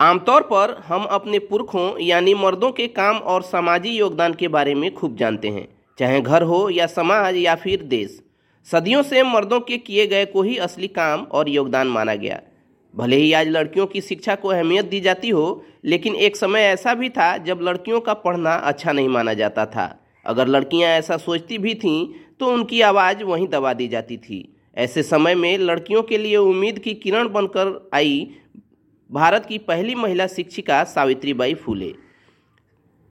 [0.00, 4.92] आमतौर पर हम अपने पुरखों यानी मर्दों के काम और सामाजिक योगदान के बारे में
[4.94, 5.66] खूब जानते हैं,
[5.98, 8.18] चाहे घर हो या समाज या फिर देश।
[8.66, 12.40] सदियों से मर्दों के किए गए को ही असली काम और योगदान माना गया।
[12.94, 16.94] भले ही आज लड़कियों की शिक्षा को अहमियत दी जाती हो, लेकिन एक समय ऐसा
[16.94, 19.94] भी था जब लड़कियों का पढ़ना अच्छा नहीं माना जाता था।
[20.26, 22.06] अगर लड़कियाँ ऐसा सोचती भी थीं
[22.40, 24.46] तो उनकी आवाज़ वहीं दबा दी जाती थी।
[24.76, 28.30] ऐसे समय में लड़कियों के लिए उम्मीद की किरण बनकर आई
[29.10, 31.92] भारत की पहली महिला शिक्षिका सावित्रीबाई फूले।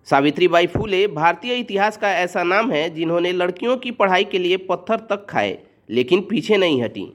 [0.08, 5.00] सावित्रीबाई फूले भारतीय इतिहास का ऐसा नाम है जिन्होंने लड़कियों की पढ़ाई के लिए पत्थर
[5.10, 5.58] तक खाए,
[5.90, 7.06] लेकिन पीछे नहीं हटी।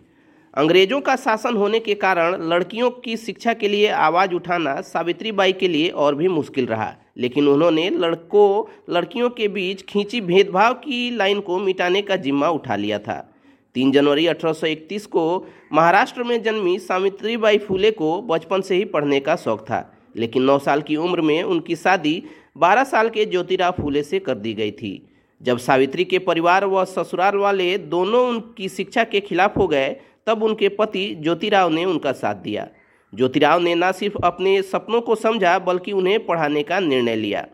[0.55, 5.69] अंग्रेज़ों का शासन होने के कारण लड़कियों की शिक्षा के लिए आवाज़ उठाना सावित्रीबाई के
[5.69, 8.65] लिए और भी मुश्किल रहा, लेकिन उन्होंने लड़कों,
[8.95, 13.34] लड़कियों के बीच खींची भेदभाव की लाइन को मिटाने का जिम्मा उठा लिया था।
[13.75, 19.37] तीन जनवरी 1831 को महाराष्ट्र में जन्मी सावित्रीबाई फूले को बचपन से ही पढ़ने का
[19.37, 22.23] शौक था, लेकिन नौ साल की उम्र में उनकी शादी
[22.57, 25.11] 12 साल के ज्योतिराव फूले से कर दी गई थी।
[25.43, 30.43] जब सावित्री के परिवार व ससुराल वाले दोनों उनकी शिक्षा के खिलाफ हो गए, तब
[30.43, 32.69] उनके पति ज्योतिराव ने उनका साथ दिया।
[33.15, 37.47] ज्योतिराव ने न सिर्फ़ अपने सपनों को समझा, बल्कि उन्हें पढ़ाने का निर्णय लिया।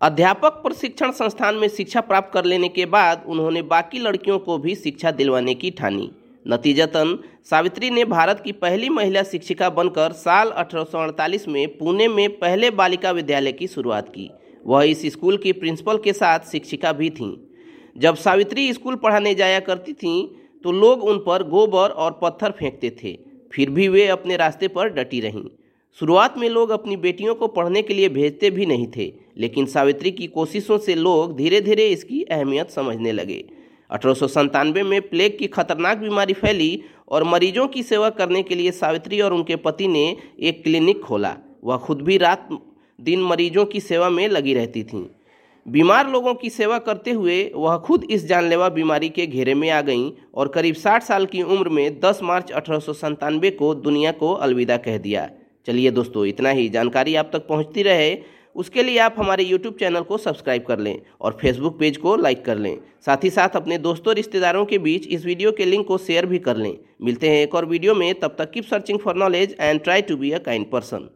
[0.00, 4.74] अध्यापक प्रशिक्षण संस्थान में शिक्षा प्राप्त कर लेने के बाद उन्होंने बाकी लड़कियों को भी
[4.74, 6.10] शिक्षा दिलवाने की ठानी।
[6.46, 12.70] नतीजतन, सावित्री ने भारत की पहली महिला शिक्षिका बनकर साल 1848 में पुणे में पहले
[12.72, 14.30] बालिका विद्यालय की शुरुआत की।
[14.66, 17.32] वह इस स्कूल की प्रिंसिपल के साथ शिक्षिका भी थीं।
[17.96, 20.26] जब सावित्री स्कूल पढ़ाने जाया करती थीं
[20.64, 23.18] तो लोग उन पर गोबर और पत्थर फेंकते थे।
[23.52, 25.48] फिर भी वे अपने रास्ते पर डटी रहीं।
[26.00, 30.10] शुरुआत में लोग अपनी बेटियों को पढ़ने के लिए भेजते भी नहीं थे। लेकिन सावित्री
[30.10, 33.44] की कोशिशों से लोग धीरे धीरे इसकी अहमियत समझने लगे।
[33.90, 39.20] अठारह में प्लेग की खतरनाक बीमारी फैली और मरीजों की सेवा करने के लिए सावित्री
[39.20, 42.48] और उनके पति ने एक क्लिनिक खोला। वह खुद भी रात
[43.00, 45.06] दिन मरीजों की सेवा में लगी रहती थीं।
[45.68, 49.80] बीमार लोगों की सेवा करते हुए वह खुद इस जानलेवा बीमारी के घेरे में आ
[49.80, 54.76] गईं और करीब 60 साल की उम्र में 10 मार्च अठारह को दुनिया को अलविदा
[54.76, 55.30] कह दिया।
[55.66, 58.18] चलिए दोस्तों, इतना ही। जानकारी आप तक पहुँचती रहे
[58.56, 62.44] उसके लिए आप हमारे यूट्यूब चैनल को सब्सक्राइब कर लें और फेसबुक पेज को लाइक
[62.44, 62.76] कर लें।
[63.06, 66.38] साथ ही साथ अपने दोस्तों रिश्तेदारों के बीच इस वीडियो के लिंक को शेयर भी
[66.38, 69.82] कर लें। मिलते हैं एक और वीडियो में, तब तक keep searching for knowledge and
[69.82, 71.08] try to be a kind person